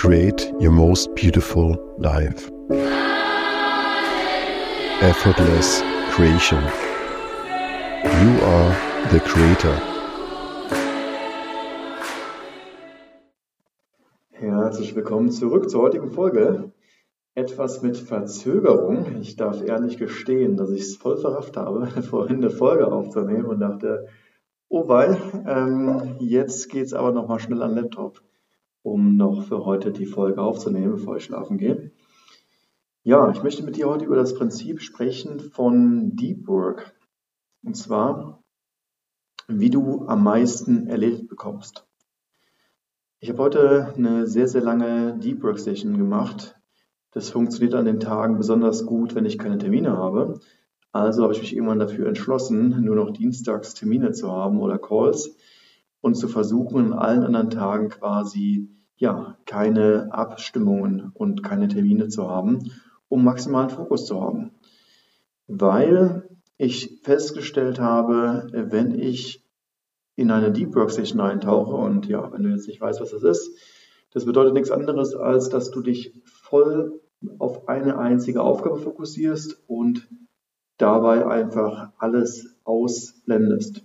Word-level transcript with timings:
create 0.00 0.50
your 0.58 0.70
most 0.72 1.14
beautiful 1.14 1.76
life. 1.98 2.50
Effortless 5.02 5.82
creation. 6.10 6.62
You 8.02 8.30
are 8.42 8.72
the 9.12 9.20
creator. 9.20 9.76
Herzlich 14.30 14.96
willkommen 14.96 15.30
zurück 15.30 15.68
zur 15.68 15.82
heutigen 15.82 16.10
Folge. 16.10 16.72
Etwas 17.34 17.82
mit 17.82 17.98
Verzögerung. 17.98 19.20
Ich 19.20 19.36
darf 19.36 19.62
ehrlich 19.62 19.98
gestehen, 19.98 20.56
dass 20.56 20.70
ich 20.70 20.80
es 20.80 20.96
voll 20.96 21.18
verrafft 21.18 21.58
habe, 21.58 21.86
vorhin 22.08 22.36
eine 22.36 22.48
Folge 22.48 22.90
aufzunehmen 22.90 23.44
und 23.44 23.60
dachte, 23.60 24.06
oh 24.70 24.88
weil, 24.88 25.18
ähm, 25.46 26.16
jetzt 26.20 26.74
es 26.74 26.94
aber 26.94 27.12
nochmal 27.12 27.38
schnell 27.38 27.60
an 27.60 27.74
den 27.74 27.82
Laptop 27.82 28.22
um 28.82 29.16
noch 29.16 29.44
für 29.44 29.64
heute 29.64 29.92
die 29.92 30.06
Folge 30.06 30.40
aufzunehmen, 30.40 30.92
bevor 30.92 31.16
ich 31.16 31.24
schlafen 31.24 31.58
gehe. 31.58 31.92
Ja, 33.02 33.30
ich 33.30 33.42
möchte 33.42 33.62
mit 33.62 33.76
dir 33.76 33.88
heute 33.88 34.04
über 34.04 34.16
das 34.16 34.34
Prinzip 34.34 34.80
sprechen 34.80 35.40
von 35.40 36.16
Deep 36.16 36.46
Work. 36.48 36.94
Und 37.62 37.76
zwar, 37.76 38.42
wie 39.48 39.70
du 39.70 40.06
am 40.06 40.22
meisten 40.22 40.86
erledigt 40.86 41.28
bekommst. 41.28 41.86
Ich 43.18 43.28
habe 43.28 43.42
heute 43.42 43.94
eine 43.96 44.26
sehr, 44.26 44.48
sehr 44.48 44.62
lange 44.62 45.18
Deep 45.18 45.42
Work 45.42 45.58
Session 45.58 45.98
gemacht. 45.98 46.58
Das 47.10 47.30
funktioniert 47.30 47.74
an 47.74 47.84
den 47.84 48.00
Tagen 48.00 48.38
besonders 48.38 48.86
gut, 48.86 49.14
wenn 49.14 49.26
ich 49.26 49.38
keine 49.38 49.58
Termine 49.58 49.96
habe. 49.96 50.40
Also 50.92 51.22
habe 51.22 51.32
ich 51.32 51.40
mich 51.40 51.54
irgendwann 51.54 51.78
dafür 51.78 52.06
entschlossen, 52.06 52.82
nur 52.82 52.96
noch 52.96 53.10
dienstags 53.10 53.74
Termine 53.74 54.12
zu 54.12 54.30
haben 54.30 54.60
oder 54.60 54.78
Calls 54.78 55.36
und 56.00 56.14
zu 56.14 56.28
versuchen, 56.28 56.86
in 56.86 56.92
allen 56.92 57.24
anderen 57.24 57.50
Tagen 57.50 57.88
quasi 57.88 58.68
ja, 58.96 59.38
keine 59.46 60.12
Abstimmungen 60.12 61.10
und 61.14 61.42
keine 61.42 61.68
Termine 61.68 62.08
zu 62.08 62.28
haben, 62.28 62.70
um 63.08 63.24
maximalen 63.24 63.70
Fokus 63.70 64.04
zu 64.06 64.20
haben. 64.20 64.52
Weil 65.46 66.28
ich 66.58 67.00
festgestellt 67.02 67.80
habe, 67.80 68.46
wenn 68.52 68.94
ich 68.98 69.42
in 70.16 70.30
eine 70.30 70.52
Deep 70.52 70.74
Work 70.74 70.90
Session 70.90 71.20
eintauche 71.20 71.74
und 71.74 72.06
ja, 72.06 72.30
wenn 72.30 72.42
du 72.42 72.50
jetzt 72.50 72.68
nicht 72.68 72.80
weißt, 72.80 73.00
was 73.00 73.10
das 73.10 73.22
ist, 73.22 73.56
das 74.12 74.26
bedeutet 74.26 74.52
nichts 74.52 74.70
anderes, 74.70 75.14
als 75.14 75.48
dass 75.48 75.70
du 75.70 75.80
dich 75.80 76.12
voll 76.26 77.00
auf 77.38 77.68
eine 77.68 77.96
einzige 77.96 78.42
Aufgabe 78.42 78.76
fokussierst 78.76 79.62
und 79.66 80.08
dabei 80.76 81.26
einfach 81.26 81.92
alles 81.96 82.54
ausblendest. 82.64 83.84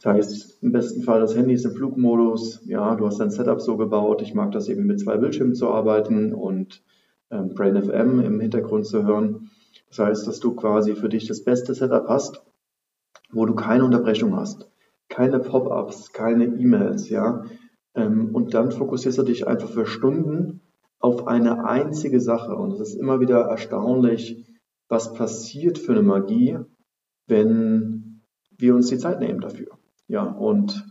Das 0.00 0.14
heißt, 0.14 0.62
im 0.62 0.72
besten 0.72 1.02
Fall 1.02 1.20
das 1.20 1.36
Handy 1.36 1.54
ist 1.54 1.64
im 1.64 1.72
Flugmodus. 1.72 2.60
Ja, 2.66 2.94
du 2.94 3.06
hast 3.06 3.18
dein 3.18 3.30
Setup 3.30 3.60
so 3.60 3.76
gebaut. 3.76 4.22
Ich 4.22 4.32
mag 4.32 4.52
das 4.52 4.68
eben 4.68 4.86
mit 4.86 5.00
zwei 5.00 5.16
Bildschirmen 5.16 5.54
zu 5.54 5.68
arbeiten 5.68 6.32
und 6.32 6.82
ähm, 7.30 7.54
Brain 7.54 7.82
FM 7.82 8.20
im 8.20 8.40
Hintergrund 8.40 8.86
zu 8.86 9.04
hören. 9.04 9.50
Das 9.88 9.98
heißt, 9.98 10.26
dass 10.28 10.38
du 10.38 10.54
quasi 10.54 10.94
für 10.94 11.08
dich 11.08 11.26
das 11.26 11.42
beste 11.42 11.74
Setup 11.74 12.06
hast, 12.08 12.42
wo 13.32 13.44
du 13.44 13.54
keine 13.54 13.84
Unterbrechung 13.84 14.36
hast, 14.36 14.70
keine 15.08 15.40
Pop-ups, 15.40 16.12
keine 16.12 16.44
E-Mails, 16.44 17.08
ja. 17.08 17.44
Ähm, 17.94 18.34
und 18.34 18.54
dann 18.54 18.70
fokussierst 18.70 19.18
du 19.18 19.22
dich 19.24 19.48
einfach 19.48 19.68
für 19.68 19.86
Stunden 19.86 20.60
auf 21.00 21.26
eine 21.26 21.64
einzige 21.64 22.20
Sache. 22.20 22.54
Und 22.54 22.72
es 22.72 22.80
ist 22.80 22.94
immer 22.94 23.18
wieder 23.18 23.40
erstaunlich, 23.40 24.46
was 24.88 25.12
passiert 25.12 25.78
für 25.78 25.92
eine 25.92 26.02
Magie, 26.02 26.58
wenn 27.26 28.22
wir 28.56 28.74
uns 28.74 28.88
die 28.88 28.98
Zeit 28.98 29.20
nehmen 29.20 29.40
dafür. 29.40 29.78
Ja, 30.08 30.24
und 30.24 30.86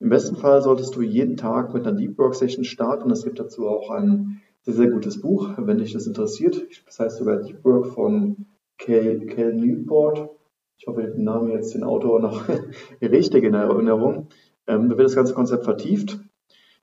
im 0.00 0.10
besten 0.10 0.36
Fall 0.36 0.62
solltest 0.62 0.94
du 0.96 1.02
jeden 1.02 1.36
Tag 1.36 1.72
mit 1.72 1.86
einer 1.86 1.96
Deep 1.96 2.18
Work 2.18 2.34
Session 2.34 2.64
starten. 2.64 3.10
Es 3.10 3.24
gibt 3.24 3.38
dazu 3.38 3.68
auch 3.68 3.90
ein 3.90 4.42
sehr, 4.62 4.74
sehr 4.74 4.90
gutes 4.90 5.20
Buch, 5.20 5.50
wenn 5.56 5.78
dich 5.78 5.92
das 5.92 6.06
interessiert. 6.06 6.66
Das 6.86 6.98
heißt 6.98 7.18
sogar 7.18 7.36
Deep 7.38 7.64
Work 7.64 7.86
von 7.94 8.46
Cal, 8.76 9.26
Newport. 9.54 10.30
Ich 10.76 10.86
hoffe, 10.86 11.00
ich 11.00 11.06
habe 11.06 11.16
den 11.16 11.24
Namen 11.24 11.50
jetzt 11.50 11.74
den 11.74 11.84
Autor 11.84 12.20
noch 12.20 12.48
richtig 13.02 13.44
in 13.44 13.54
Erinnerung. 13.54 14.28
Ähm, 14.66 14.88
da 14.88 14.98
wird 14.98 15.06
das 15.06 15.16
ganze 15.16 15.34
Konzept 15.34 15.64
vertieft. 15.64 16.20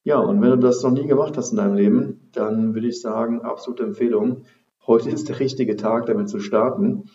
Ja, 0.03 0.19
und 0.19 0.41
wenn 0.41 0.51
du 0.51 0.57
das 0.57 0.83
noch 0.83 0.91
nie 0.91 1.07
gemacht 1.07 1.35
hast 1.35 1.51
in 1.51 1.57
deinem 1.57 1.75
Leben, 1.75 2.29
dann 2.31 2.73
würde 2.73 2.87
ich 2.87 3.01
sagen, 3.01 3.41
absolute 3.41 3.83
Empfehlung. 3.83 4.45
Heute 4.85 5.09
ist 5.09 5.29
der 5.29 5.39
richtige 5.39 5.75
Tag, 5.75 6.05
damit 6.05 6.29
zu 6.29 6.39
starten 6.39 7.05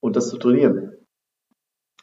und 0.00 0.16
das 0.16 0.28
zu 0.28 0.36
trainieren. 0.36 0.92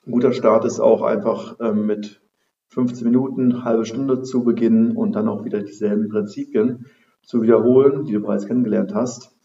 Ein 0.06 0.14
guter 0.14 0.34
Start 0.34 0.66
ist 0.66 0.80
auch 0.80 1.04
einfach 1.04 1.58
ähm, 1.60 1.86
mit 1.86 2.22
15 2.70 3.06
Minuten, 3.06 3.64
halbe 3.64 3.86
Stunde 3.86 4.24
zu 4.24 4.44
beginnen 4.44 4.98
und 4.98 5.14
dann 5.14 5.28
auch 5.28 5.46
wieder 5.46 5.62
dieselben 5.62 6.10
Prinzipien 6.10 6.88
zu 7.22 7.44
wiederholen, 7.44 8.06
die 8.06 8.14
du 8.14 8.22
bereits 8.22 8.48
kennengelernt 8.48 8.96
hast. 8.96 9.38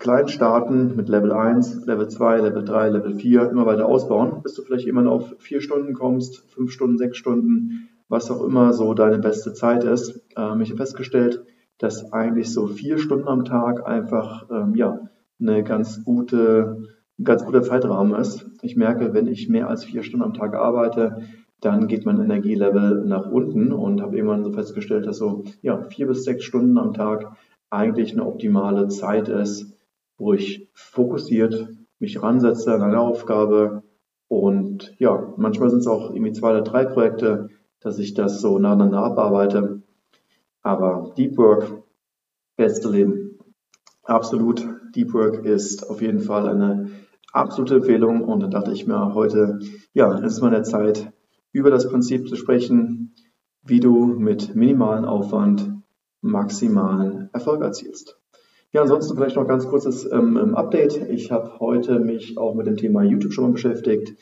Klein 0.00 0.26
starten 0.26 0.96
mit 0.96 1.08
Level 1.08 1.32
1, 1.32 1.86
Level 1.86 2.08
2, 2.08 2.38
Level 2.40 2.64
3, 2.64 2.88
Level 2.88 3.14
4, 3.14 3.50
immer 3.50 3.66
weiter 3.66 3.86
ausbauen, 3.86 4.42
bis 4.42 4.54
du 4.54 4.62
vielleicht 4.62 4.88
immer 4.88 5.08
auf 5.10 5.34
vier 5.38 5.60
Stunden 5.60 5.92
kommst, 5.92 6.50
fünf 6.50 6.72
Stunden, 6.72 6.98
sechs 6.98 7.18
Stunden, 7.18 7.88
was 8.08 8.30
auch 8.32 8.42
immer 8.42 8.72
so 8.72 8.94
deine 8.94 9.18
beste 9.18 9.52
Zeit 9.52 9.84
ist. 9.84 10.20
Ähm, 10.36 10.60
ich 10.60 10.70
habe 10.70 10.78
festgestellt, 10.78 11.44
dass 11.78 12.12
eigentlich 12.12 12.52
so 12.52 12.66
vier 12.66 12.98
Stunden 12.98 13.28
am 13.28 13.44
Tag 13.44 13.86
einfach 13.86 14.48
ähm, 14.50 14.74
ja 14.74 15.08
eine 15.40 15.62
ganz 15.62 16.04
gute 16.04 16.97
ein 17.18 17.24
ganz 17.24 17.44
guter 17.44 17.62
Zeitrahmen 17.62 18.18
ist. 18.18 18.46
Ich 18.62 18.76
merke, 18.76 19.12
wenn 19.14 19.26
ich 19.26 19.48
mehr 19.48 19.68
als 19.68 19.84
vier 19.84 20.02
Stunden 20.02 20.24
am 20.24 20.34
Tag 20.34 20.54
arbeite, 20.54 21.22
dann 21.60 21.88
geht 21.88 22.06
mein 22.06 22.20
Energielevel 22.20 23.04
nach 23.04 23.30
unten 23.30 23.72
und 23.72 24.00
habe 24.00 24.16
irgendwann 24.16 24.44
so 24.44 24.52
festgestellt, 24.52 25.06
dass 25.06 25.18
so 25.18 25.44
ja, 25.60 25.82
vier 25.82 26.06
bis 26.06 26.24
sechs 26.24 26.44
Stunden 26.44 26.78
am 26.78 26.94
Tag 26.94 27.36
eigentlich 27.70 28.12
eine 28.12 28.24
optimale 28.24 28.88
Zeit 28.88 29.28
ist, 29.28 29.76
wo 30.16 30.32
ich 30.32 30.68
fokussiert 30.72 31.68
mich 31.98 32.22
ransetze 32.22 32.72
an 32.72 32.82
eine 32.82 33.00
Aufgabe 33.00 33.82
und 34.28 34.94
ja, 34.98 35.32
manchmal 35.36 35.70
sind 35.70 35.80
es 35.80 35.86
auch 35.86 36.10
irgendwie 36.10 36.32
zwei 36.32 36.50
oder 36.50 36.62
drei 36.62 36.84
Projekte, 36.84 37.48
dass 37.80 37.98
ich 37.98 38.14
das 38.14 38.40
so 38.40 38.58
nacheinander 38.58 38.98
abarbeite. 38.98 39.82
Aber 40.62 41.12
Deep 41.16 41.36
Work, 41.38 41.82
beste 42.56 42.90
Leben. 42.90 43.38
Absolut. 44.04 44.66
Deep 44.94 45.14
Work 45.14 45.44
ist 45.44 45.88
auf 45.88 46.02
jeden 46.02 46.20
Fall 46.20 46.48
eine 46.48 46.90
absolute 47.38 47.76
Empfehlung. 47.76 48.22
Und 48.22 48.40
dann 48.40 48.50
dachte 48.50 48.72
ich 48.72 48.86
mir 48.86 49.14
heute, 49.14 49.58
ja, 49.92 50.12
es 50.18 50.34
ist 50.34 50.40
mal 50.40 50.50
der 50.50 50.64
Zeit, 50.64 51.12
über 51.52 51.70
das 51.70 51.88
Prinzip 51.88 52.28
zu 52.28 52.36
sprechen, 52.36 53.14
wie 53.64 53.80
du 53.80 54.06
mit 54.06 54.54
minimalen 54.54 55.04
Aufwand 55.04 55.72
maximalen 56.20 57.30
Erfolg 57.32 57.62
erzielst. 57.62 58.18
Ja, 58.72 58.82
ansonsten 58.82 59.16
vielleicht 59.16 59.36
noch 59.36 59.46
ganz 59.46 59.66
kurzes 59.66 60.10
ähm, 60.10 60.36
ähm, 60.36 60.54
Update. 60.54 61.08
Ich 61.10 61.32
habe 61.32 61.58
heute 61.58 62.00
mich 62.00 62.36
auch 62.36 62.54
mit 62.54 62.66
dem 62.66 62.76
Thema 62.76 63.02
YouTube 63.02 63.32
schon 63.32 63.44
mal 63.44 63.52
beschäftigt, 63.52 64.14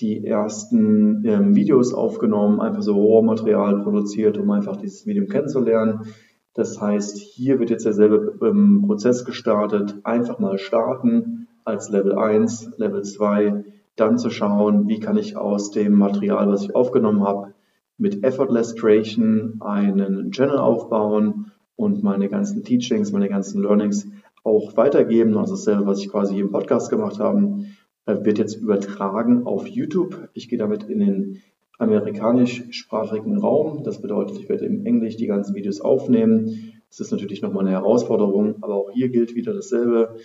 die 0.00 0.24
ersten 0.24 1.22
ähm, 1.26 1.54
Videos 1.54 1.92
aufgenommen, 1.92 2.60
einfach 2.60 2.82
so 2.82 2.94
Rohmaterial 2.94 3.82
produziert, 3.82 4.38
um 4.38 4.50
einfach 4.50 4.76
dieses 4.76 5.04
Medium 5.04 5.28
kennenzulernen. 5.28 6.06
Das 6.54 6.80
heißt, 6.80 7.18
hier 7.18 7.58
wird 7.58 7.70
jetzt 7.70 7.84
derselbe 7.84 8.38
ähm, 8.42 8.82
Prozess 8.86 9.24
gestartet. 9.24 9.96
Einfach 10.04 10.38
mal 10.38 10.58
starten, 10.58 11.48
als 11.64 11.90
Level 11.90 12.18
1, 12.18 12.72
Level 12.76 13.02
2, 13.02 13.64
dann 13.96 14.18
zu 14.18 14.30
schauen, 14.30 14.88
wie 14.88 15.00
kann 15.00 15.16
ich 15.16 15.36
aus 15.36 15.70
dem 15.70 15.94
Material, 15.94 16.48
was 16.48 16.64
ich 16.64 16.74
aufgenommen 16.74 17.22
habe, 17.22 17.54
mit 17.98 18.24
Effortless 18.24 18.74
Creation 18.74 19.60
einen 19.60 20.32
Channel 20.32 20.58
aufbauen 20.58 21.52
und 21.76 22.02
meine 22.02 22.28
ganzen 22.28 22.64
Teachings, 22.64 23.12
meine 23.12 23.28
ganzen 23.28 23.62
Learnings 23.62 24.08
auch 24.44 24.76
weitergeben. 24.76 25.36
Also 25.36 25.54
dasselbe, 25.54 25.86
was 25.86 26.00
ich 26.00 26.08
quasi 26.08 26.38
im 26.38 26.50
Podcast 26.50 26.90
gemacht 26.90 27.18
habe, 27.18 27.64
äh, 28.06 28.24
wird 28.24 28.38
jetzt 28.38 28.56
übertragen 28.56 29.46
auf 29.46 29.66
YouTube. 29.66 30.28
Ich 30.32 30.48
gehe 30.48 30.58
damit 30.58 30.84
in 30.84 30.98
den 30.98 31.42
amerikanischsprachigen 31.78 33.38
Raum. 33.38 33.82
Das 33.84 34.00
bedeutet, 34.00 34.38
ich 34.38 34.48
werde 34.48 34.66
im 34.66 34.86
Englisch 34.86 35.16
die 35.16 35.26
ganzen 35.26 35.54
Videos 35.54 35.80
aufnehmen. 35.80 36.72
Das 36.88 37.00
ist 37.00 37.10
natürlich 37.10 37.42
nochmal 37.42 37.66
eine 37.66 37.76
Herausforderung, 37.76 38.56
aber 38.60 38.74
auch 38.74 38.90
hier 38.90 39.08
gilt 39.08 39.34
wieder 39.34 39.54
dasselbe. 39.54 40.16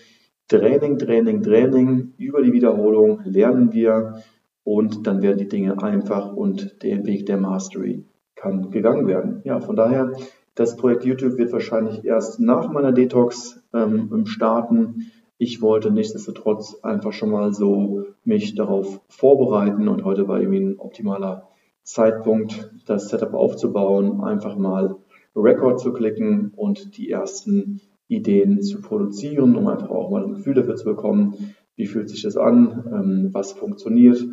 Training, 0.48 0.98
Training, 0.98 1.44
Training, 1.44 2.14
über 2.18 2.42
die 2.42 2.54
Wiederholung 2.54 3.22
lernen 3.26 3.74
wir 3.74 4.24
und 4.64 5.06
dann 5.06 5.22
werden 5.22 5.38
die 5.38 5.48
Dinge 5.48 5.82
einfach 5.84 6.34
und 6.34 6.84
der 6.84 7.06
Weg 7.06 7.26
der 7.26 7.38
Mastery 7.38 8.06
kann 8.36 8.72
gegangen 8.72 9.08
werden. 9.08 9.42
Ja, 9.44 9.60
von 9.60 9.76
daher, 9.76 10.14
das 10.56 10.78
Projekt 10.78 11.04
YouTube 11.04 11.38
wird 11.38 11.52
wahrscheinlich 11.52 12.06
erst 12.06 12.40
nach 12.40 12.72
meiner 12.72 12.92
Detox 12.92 13.62
ähm, 13.74 14.26
starten. 14.26 15.12
Ich 15.38 15.62
wollte 15.62 15.92
nichtsdestotrotz 15.92 16.80
einfach 16.82 17.14
schon 17.14 17.30
mal 17.30 17.54
so 17.54 18.06
mich 18.24 18.56
darauf 18.56 19.02
vorbereiten 19.10 19.88
und 19.88 20.04
heute 20.04 20.28
war 20.28 20.40
irgendwie 20.40 20.62
ein 20.62 20.80
optimaler 20.80 21.50
Zeitpunkt, 21.84 22.72
das 22.86 23.10
Setup 23.10 23.34
aufzubauen, 23.34 24.22
einfach 24.22 24.58
mal 24.58 24.96
Record 25.36 25.80
zu 25.80 25.94
klicken 25.94 26.54
und 26.56 26.98
die 26.98 27.12
ersten 27.12 27.82
Ideen 28.08 28.62
zu 28.62 28.82
produzieren, 28.82 29.56
um 29.56 29.68
einfach 29.68 29.90
auch 29.90 30.10
mal 30.10 30.24
ein 30.24 30.36
Gefühl 30.36 30.54
dafür 30.54 30.76
zu 30.76 30.86
bekommen, 30.86 31.56
wie 31.76 31.88
fühlt 31.88 32.10
sich 32.10 32.24
das 32.24 32.38
an, 32.38 32.86
ähm, 32.92 33.30
was 33.34 33.54
funktioniert 33.54 34.26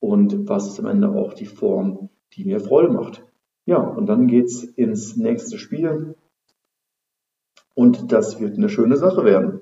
und 0.00 0.48
was 0.48 0.68
ist 0.68 0.80
am 0.80 0.86
Ende 0.86 1.10
auch 1.10 1.34
die 1.34 1.46
Form, 1.46 2.08
die 2.32 2.44
mir 2.44 2.60
Freude 2.60 2.92
macht. 2.92 3.24
Ja, 3.66 3.78
und 3.78 4.06
dann 4.06 4.26
geht's 4.26 4.64
ins 4.64 5.16
nächste 5.16 5.58
Spiel. 5.58 6.14
Und 7.74 8.12
das 8.12 8.40
wird 8.40 8.56
eine 8.56 8.68
schöne 8.68 8.96
Sache 8.96 9.24
werden. 9.24 9.60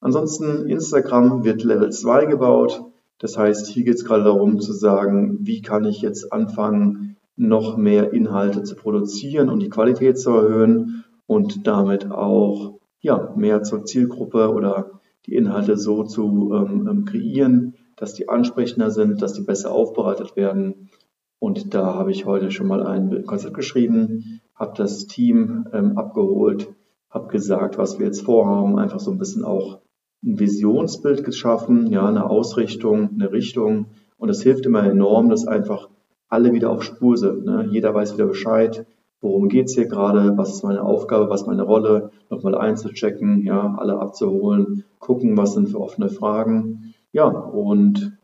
Ansonsten, 0.00 0.68
Instagram 0.68 1.44
wird 1.44 1.64
Level 1.64 1.90
2 1.90 2.26
gebaut. 2.26 2.82
Das 3.18 3.36
heißt, 3.36 3.66
hier 3.66 3.84
geht 3.84 3.96
es 3.96 4.04
gerade 4.04 4.24
darum 4.24 4.60
zu 4.60 4.72
sagen, 4.72 5.38
wie 5.40 5.60
kann 5.60 5.84
ich 5.84 6.00
jetzt 6.00 6.32
anfangen, 6.32 7.16
noch 7.36 7.76
mehr 7.76 8.12
Inhalte 8.12 8.62
zu 8.62 8.76
produzieren 8.76 9.48
und 9.48 9.60
die 9.60 9.68
Qualität 9.68 10.18
zu 10.18 10.30
erhöhen 10.30 11.04
und 11.26 11.66
damit 11.66 12.10
auch 12.10 12.79
ja, 13.00 13.32
mehr 13.36 13.62
zur 13.62 13.84
Zielgruppe 13.84 14.50
oder 14.52 15.00
die 15.26 15.34
Inhalte 15.34 15.76
so 15.76 16.04
zu 16.04 16.52
ähm, 16.54 16.88
ähm 16.88 17.04
kreieren, 17.04 17.74
dass 17.96 18.14
die 18.14 18.28
ansprechender 18.28 18.90
sind, 18.90 19.22
dass 19.22 19.34
die 19.34 19.42
besser 19.42 19.72
aufbereitet 19.72 20.36
werden. 20.36 20.90
Und 21.38 21.74
da 21.74 21.94
habe 21.94 22.10
ich 22.10 22.26
heute 22.26 22.50
schon 22.50 22.66
mal 22.66 22.86
ein 22.86 23.24
Konzept 23.24 23.54
geschrieben, 23.54 24.40
habe 24.54 24.72
das 24.76 25.06
Team 25.06 25.66
ähm, 25.72 25.96
abgeholt, 25.96 26.74
habe 27.08 27.28
gesagt, 27.28 27.78
was 27.78 27.98
wir 27.98 28.06
jetzt 28.06 28.22
vorhaben, 28.22 28.78
einfach 28.78 29.00
so 29.00 29.10
ein 29.10 29.18
bisschen 29.18 29.44
auch 29.44 29.80
ein 30.22 30.38
Visionsbild 30.38 31.24
geschaffen, 31.24 31.86
ja, 31.86 32.06
eine 32.06 32.28
Ausrichtung, 32.28 33.10
eine 33.14 33.32
Richtung. 33.32 33.86
Und 34.18 34.28
es 34.28 34.42
hilft 34.42 34.66
immer 34.66 34.84
enorm, 34.84 35.30
dass 35.30 35.46
einfach 35.46 35.88
alle 36.28 36.52
wieder 36.52 36.70
auf 36.70 36.82
Spur 36.82 37.16
sind. 37.16 37.44
Ne? 37.44 37.68
Jeder 37.70 37.94
weiß 37.94 38.14
wieder 38.14 38.26
Bescheid, 38.26 38.86
worum 39.20 39.48
geht's 39.48 39.74
hier 39.74 39.86
gerade, 39.86 40.36
was 40.36 40.54
ist 40.54 40.64
meine 40.64 40.82
Aufgabe, 40.82 41.28
was 41.28 41.42
ist 41.42 41.46
meine 41.46 41.62
Rolle, 41.62 42.10
nochmal 42.30 42.54
einzuchecken, 42.54 43.42
ja, 43.42 43.74
alle 43.76 43.98
abzuholen, 43.98 44.84
gucken, 44.98 45.36
was 45.36 45.54
sind 45.54 45.68
für 45.68 45.80
offene 45.80 46.08
Fragen. 46.08 46.94
Ja, 47.12 47.26
und 47.26 48.16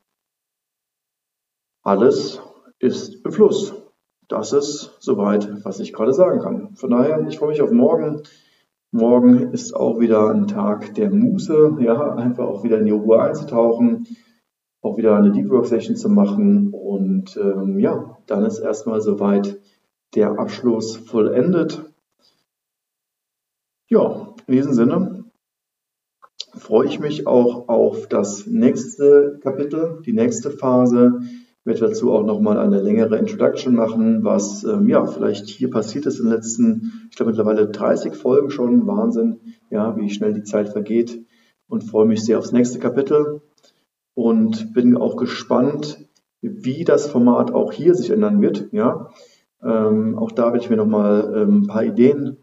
alles 1.82 2.40
ist 2.78 3.24
im 3.24 3.32
Fluss. 3.32 3.74
Das 4.28 4.52
ist 4.52 4.96
soweit, 4.98 5.64
was 5.64 5.78
ich 5.78 5.92
gerade 5.92 6.12
sagen 6.12 6.40
kann. 6.40 6.74
Von 6.74 6.90
daher, 6.90 7.26
ich 7.28 7.38
freue 7.38 7.50
mich 7.50 7.62
auf 7.62 7.70
morgen. 7.70 8.22
Morgen 8.90 9.52
ist 9.52 9.74
auch 9.74 10.00
wieder 10.00 10.30
ein 10.30 10.46
Tag 10.46 10.94
der 10.94 11.10
Muße, 11.10 11.76
ja, 11.80 12.14
einfach 12.14 12.46
auch 12.46 12.64
wieder 12.64 12.78
in 12.78 12.86
die 12.86 12.92
Ruhe 12.92 13.20
einzutauchen, 13.20 14.06
auch 14.80 14.96
wieder 14.96 15.16
eine 15.16 15.32
Deep 15.32 15.50
Work 15.50 15.66
Session 15.66 15.96
zu 15.96 16.08
machen 16.08 16.72
und 16.72 17.36
ähm, 17.36 17.78
ja, 17.78 18.16
dann 18.26 18.44
ist 18.44 18.60
erstmal 18.60 19.00
soweit 19.00 19.58
der 20.16 20.38
Abschluss 20.38 20.96
vollendet. 20.96 21.84
Ja, 23.88 24.34
in 24.46 24.54
diesem 24.54 24.72
Sinne 24.72 25.24
freue 26.54 26.86
ich 26.86 26.98
mich 26.98 27.26
auch 27.26 27.68
auf 27.68 28.08
das 28.08 28.46
nächste 28.46 29.38
Kapitel, 29.42 30.00
die 30.04 30.14
nächste 30.14 30.50
Phase. 30.50 31.20
Ich 31.60 31.66
werde 31.66 31.80
dazu 31.80 32.12
auch 32.12 32.24
nochmal 32.24 32.58
eine 32.58 32.80
längere 32.80 33.18
Introduction 33.18 33.74
machen, 33.74 34.24
was 34.24 34.64
ähm, 34.64 34.88
ja 34.88 35.04
vielleicht 35.04 35.48
hier 35.48 35.70
passiert 35.70 36.06
ist 36.06 36.18
in 36.18 36.26
den 36.26 36.34
letzten, 36.34 37.08
ich 37.10 37.16
glaube 37.16 37.32
mittlerweile 37.32 37.68
30 37.68 38.14
Folgen 38.14 38.50
schon. 38.50 38.86
Wahnsinn, 38.86 39.40
ja, 39.70 39.96
wie 39.96 40.10
schnell 40.10 40.32
die 40.32 40.44
Zeit 40.44 40.70
vergeht 40.70 41.20
und 41.68 41.84
freue 41.84 42.06
mich 42.06 42.24
sehr 42.24 42.38
aufs 42.38 42.52
nächste 42.52 42.78
Kapitel 42.78 43.42
und 44.14 44.72
bin 44.72 44.96
auch 44.96 45.16
gespannt, 45.16 45.98
wie 46.40 46.84
das 46.84 47.06
Format 47.06 47.52
auch 47.52 47.72
hier 47.72 47.94
sich 47.94 48.10
ändern 48.10 48.40
wird. 48.40 48.68
Ja, 48.72 49.10
ähm, 49.66 50.18
auch 50.18 50.32
da 50.32 50.46
werde 50.46 50.58
ich 50.58 50.70
mir 50.70 50.76
nochmal 50.76 51.32
ähm, 51.34 51.62
ein 51.62 51.66
paar 51.66 51.84
Ideen 51.84 52.38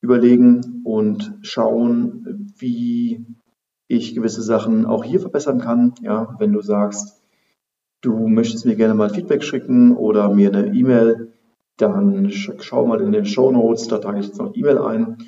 überlegen 0.00 0.82
und 0.84 1.34
schauen, 1.42 2.52
wie 2.58 3.26
ich 3.88 4.14
gewisse 4.14 4.42
Sachen 4.42 4.86
auch 4.86 5.04
hier 5.04 5.20
verbessern 5.20 5.60
kann. 5.60 5.94
Ja, 6.00 6.34
wenn 6.38 6.52
du 6.52 6.60
sagst, 6.60 7.22
du 8.02 8.28
möchtest 8.28 8.66
mir 8.66 8.76
gerne 8.76 8.94
mal 8.94 9.10
Feedback 9.10 9.42
schicken 9.42 9.96
oder 9.96 10.32
mir 10.32 10.52
eine 10.52 10.74
E-Mail, 10.74 11.32
dann 11.76 12.30
schau 12.30 12.86
mal 12.86 13.00
in 13.00 13.12
den 13.12 13.26
Show 13.26 13.50
Notes, 13.50 13.88
da 13.88 13.98
trage 13.98 14.20
ich 14.20 14.26
jetzt 14.26 14.38
noch 14.38 14.54
E-Mail 14.54 14.78
ein. 14.78 15.18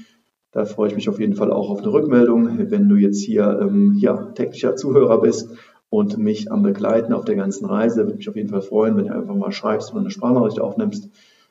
Da 0.50 0.64
freue 0.64 0.88
ich 0.88 0.94
mich 0.94 1.08
auf 1.08 1.20
jeden 1.20 1.34
Fall 1.34 1.52
auch 1.52 1.70
auf 1.70 1.82
eine 1.82 1.92
Rückmeldung, 1.92 2.70
wenn 2.70 2.88
du 2.88 2.96
jetzt 2.96 3.22
hier 3.22 3.58
ähm, 3.60 3.96
ja, 3.98 4.30
technischer 4.32 4.76
Zuhörer 4.76 5.20
bist 5.20 5.50
und 5.90 6.18
mich 6.18 6.52
am 6.52 6.62
Begleiten 6.62 7.12
auf 7.12 7.24
der 7.24 7.36
ganzen 7.36 7.66
Reise. 7.66 8.04
Würde 8.04 8.16
mich 8.16 8.28
auf 8.28 8.36
jeden 8.36 8.50
Fall 8.50 8.62
freuen, 8.62 8.96
wenn 8.96 9.06
du 9.06 9.14
einfach 9.14 9.34
mal 9.34 9.52
schreibst 9.52 9.90
oder 9.90 10.00
eine 10.00 10.10
Sprachnachricht 10.10 10.60
aufnimmst. 10.60 11.08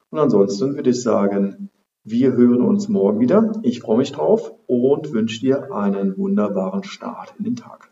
Und 0.10 0.20
ansonsten 0.20 0.76
würde 0.76 0.92
ich 0.92 1.02
sagen, 1.02 1.70
wir 2.04 2.34
hören 2.34 2.62
uns 2.62 2.88
morgen 2.88 3.20
wieder. 3.20 3.52
Ich 3.64 3.82
freue 3.82 3.98
mich 3.98 4.12
drauf 4.12 4.54
und 4.66 5.12
wünsche 5.12 5.42
dir 5.42 5.74
einen 5.74 6.18
wunderbaren 6.18 6.84
Start 6.84 7.34
in 7.38 7.46
den 7.46 7.56
Tag. 7.56 7.92